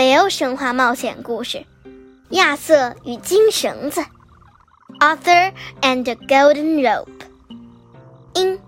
[0.00, 1.58] 北欧神话冒险故事
[2.30, 4.00] 《亚瑟与金绳子》
[4.98, 5.52] （Arthur
[5.82, 7.06] and the Golden Rope），
[8.32, 8.58] 英，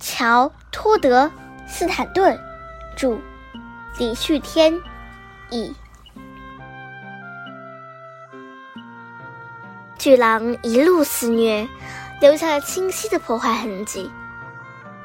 [0.00, 1.26] 乔·托德·
[1.68, 2.36] 斯坦顿，
[2.96, 3.16] 著，
[3.96, 4.74] 李旭天，
[5.50, 5.72] 译。
[9.96, 11.68] 巨狼一路肆虐，
[12.20, 14.10] 留下了清晰的破坏痕迹，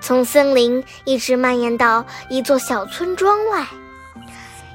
[0.01, 3.63] 从森林一直蔓延到一座小村庄外。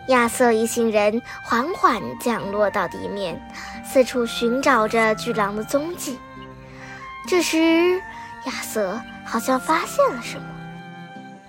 [0.08, 3.40] 亚瑟一行人缓缓降落到地面，
[3.84, 6.18] 四处寻找着巨狼的踪迹。
[7.28, 8.00] 这时，
[8.46, 10.44] 亚瑟好像发现了什么，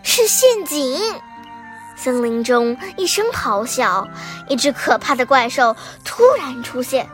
[0.04, 1.00] 是陷阱！
[1.96, 4.08] 森林中一声咆哮，
[4.48, 7.08] 一只可怕的怪兽突然出现。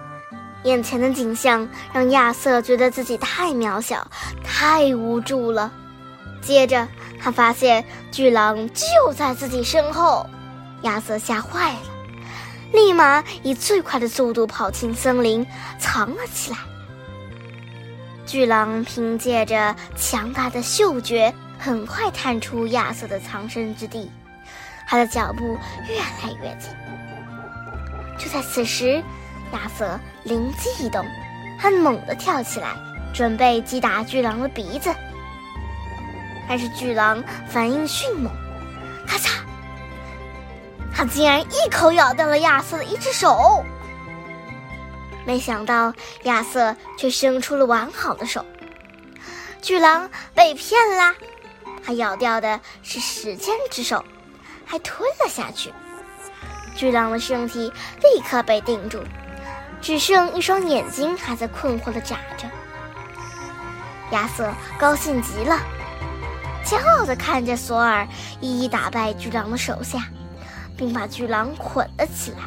[0.63, 4.05] 眼前的景象让亚瑟觉得自己太渺小、
[4.43, 5.71] 太无助了。
[6.41, 6.85] 接着，
[7.21, 10.25] 他发现巨狼就在自己身后，
[10.83, 11.79] 亚瑟吓坏了，
[12.73, 15.45] 立马以最快的速度跑进森林，
[15.79, 16.57] 藏了起来。
[18.25, 24.11] 巨狼凭借着强大的嗅觉，很快探出亚瑟的藏身之地，
[24.87, 26.69] 他的脚步越来越近。
[28.17, 29.03] 就在此时，
[29.51, 31.03] 亚瑟灵机一动，
[31.59, 32.75] 他猛地跳起来，
[33.13, 34.93] 准备击打巨狼的鼻子。
[36.47, 38.31] 但是巨狼反应迅猛，
[39.07, 39.39] 咔嚓，
[40.99, 43.63] 他竟然一口咬掉了亚瑟的一只手。
[45.25, 48.45] 没想到亚瑟却伸出了完好的手，
[49.61, 51.15] 巨狼被骗啦！
[51.81, 54.03] 他咬掉的是时间之手，
[54.65, 55.73] 还吞了下去。
[56.75, 57.71] 巨狼的身体
[58.03, 59.01] 立刻被定住。
[59.79, 62.45] 只剩一双眼睛还在困惑的眨着。
[64.11, 65.57] 亚瑟高兴极了，
[66.65, 68.05] 骄傲的看着索尔
[68.41, 69.99] 一一打败巨狼的手下，
[70.79, 72.37] 并把巨狼捆了起来。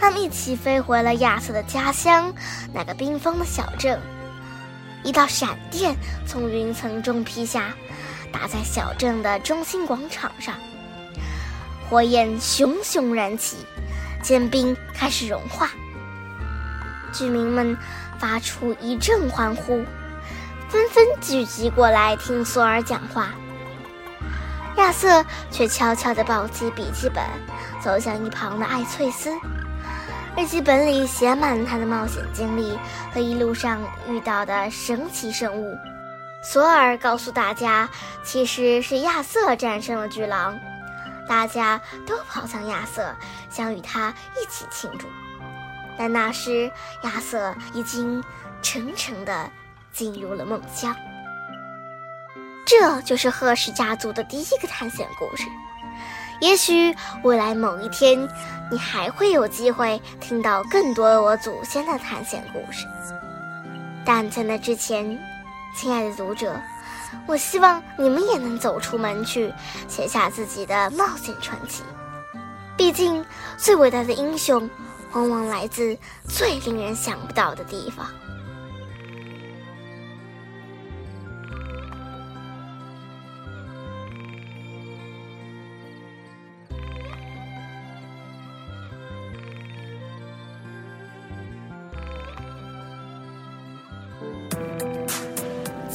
[0.00, 2.34] 他们一起飞回了亚瑟的家乡，
[2.74, 4.00] 那个冰封的小镇。
[5.04, 5.94] 一道闪电
[6.26, 7.72] 从云层中劈下，
[8.32, 10.56] 打在小镇的中心广场上，
[11.88, 13.58] 火焰熊熊燃起。
[14.22, 15.70] 坚冰开始融化，
[17.12, 17.76] 居民们
[18.20, 19.84] 发出一阵欢呼，
[20.68, 23.30] 纷纷聚集过来听索尔讲话。
[24.76, 27.22] 亚瑟却悄悄地抱起笔记本，
[27.80, 29.30] 走向一旁的艾翠丝。
[30.36, 32.78] 日记本里写满他的冒险经历
[33.12, 35.76] 和一路上遇到的神奇生物。
[36.42, 37.88] 索尔告诉大家，
[38.24, 40.58] 其实是亚瑟战胜了巨狼。
[41.28, 43.14] 大家都跑向亚瑟，
[43.48, 45.06] 想与他一起庆祝，
[45.96, 46.70] 但那时
[47.04, 48.22] 亚瑟已经
[48.60, 49.50] 沉沉地
[49.92, 50.96] 进入了梦乡。
[52.64, 55.44] 这就是赫氏家族的第一个探险故事。
[56.40, 58.28] 也许未来某一天，
[58.70, 62.86] 你还会有机会听到更多我祖先的探险故事。
[64.04, 65.18] 但在那之前，
[65.76, 66.60] 亲爱的读者。
[67.26, 69.52] 我希望你们也能走出门去，
[69.86, 71.82] 写下自己的冒险传奇。
[72.74, 73.22] 毕竟，
[73.58, 74.68] 最伟大的英雄，
[75.12, 75.96] 往往来自
[76.26, 78.06] 最令人想不到的地方。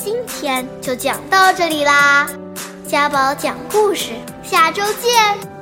[0.07, 2.29] 今天就讲到这里啦，
[2.87, 5.56] 家宝讲故事，下周见。